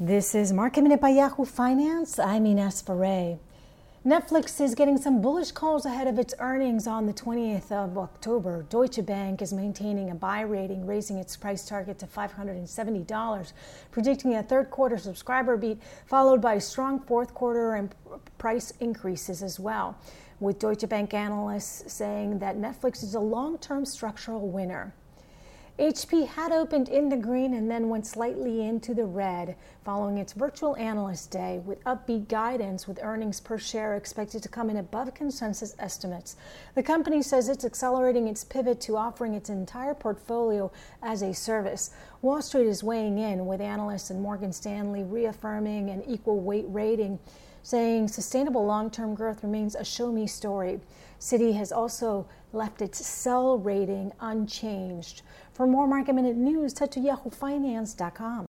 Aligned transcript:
This 0.00 0.32
is 0.32 0.52
Market 0.52 0.82
Minute 0.82 1.00
by 1.00 1.08
Yahoo 1.08 1.44
Finance. 1.44 2.20
I'm 2.20 2.46
Ines 2.46 2.80
Ferre. 2.80 3.40
Netflix 4.06 4.60
is 4.60 4.76
getting 4.76 4.96
some 4.96 5.20
bullish 5.20 5.50
calls 5.50 5.84
ahead 5.84 6.06
of 6.06 6.20
its 6.20 6.34
earnings 6.38 6.86
on 6.86 7.06
the 7.06 7.12
20th 7.12 7.72
of 7.72 7.98
October. 7.98 8.64
Deutsche 8.70 9.04
Bank 9.04 9.42
is 9.42 9.52
maintaining 9.52 10.08
a 10.08 10.14
buy 10.14 10.42
rating, 10.42 10.86
raising 10.86 11.18
its 11.18 11.36
price 11.36 11.66
target 11.66 11.98
to 11.98 12.06
$570, 12.06 13.52
predicting 13.90 14.36
a 14.36 14.42
third 14.44 14.70
quarter 14.70 14.98
subscriber 14.98 15.56
beat, 15.56 15.82
followed 16.06 16.40
by 16.40 16.58
strong 16.58 17.00
fourth 17.00 17.34
quarter 17.34 17.74
and 17.74 17.92
price 18.38 18.72
increases 18.78 19.42
as 19.42 19.58
well. 19.58 19.98
With 20.38 20.60
Deutsche 20.60 20.88
Bank 20.88 21.12
analysts 21.12 21.92
saying 21.92 22.38
that 22.38 22.56
Netflix 22.56 23.02
is 23.02 23.16
a 23.16 23.20
long 23.20 23.58
term 23.58 23.84
structural 23.84 24.48
winner. 24.48 24.94
HP 25.78 26.26
had 26.26 26.50
opened 26.50 26.88
in 26.88 27.08
the 27.08 27.16
green 27.16 27.54
and 27.54 27.70
then 27.70 27.88
went 27.88 28.04
slightly 28.04 28.66
into 28.66 28.94
the 28.94 29.04
red 29.04 29.54
following 29.84 30.18
its 30.18 30.32
virtual 30.32 30.74
analyst 30.74 31.30
day 31.30 31.62
with 31.64 31.84
upbeat 31.84 32.26
guidance 32.26 32.88
with 32.88 32.98
earnings 33.00 33.38
per 33.38 33.58
share 33.58 33.94
expected 33.94 34.42
to 34.42 34.48
come 34.48 34.70
in 34.70 34.78
above 34.78 35.14
consensus 35.14 35.76
estimates. 35.78 36.34
The 36.74 36.82
company 36.82 37.22
says 37.22 37.48
it's 37.48 37.64
accelerating 37.64 38.26
its 38.26 38.42
pivot 38.42 38.80
to 38.82 38.96
offering 38.96 39.34
its 39.34 39.50
entire 39.50 39.94
portfolio 39.94 40.72
as 41.00 41.22
a 41.22 41.32
service. 41.32 41.90
Wall 42.22 42.42
Street 42.42 42.66
is 42.66 42.82
weighing 42.82 43.18
in 43.18 43.46
with 43.46 43.60
analysts 43.60 44.10
and 44.10 44.20
Morgan 44.20 44.52
Stanley 44.52 45.04
reaffirming 45.04 45.90
an 45.90 46.02
equal 46.08 46.40
weight 46.40 46.66
rating 46.66 47.20
saying 47.62 48.08
sustainable 48.08 48.64
long 48.64 48.90
term 48.90 49.14
growth 49.14 49.42
remains 49.42 49.74
a 49.74 49.84
show 49.84 50.12
me 50.12 50.26
story. 50.26 50.80
Citi 51.20 51.56
has 51.56 51.72
also 51.72 52.26
left 52.52 52.82
its 52.82 53.04
sell 53.06 53.58
rating 53.58 54.12
unchanged. 54.20 55.22
For 55.52 55.66
more 55.66 55.86
market 55.86 56.14
minute 56.14 56.36
news, 56.36 56.78
head 56.78 56.92
to 56.92 57.00
yahoofinance.com. 57.00 58.46